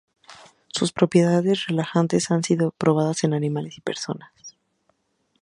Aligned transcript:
Sus 0.69 0.91
propiedades 0.93 1.67
relajantes 1.67 2.31
han 2.31 2.43
sido 2.43 2.71
probadas 2.71 3.23
en 3.23 3.35
animales 3.35 3.77
y 3.77 3.81
personas. 3.81 4.33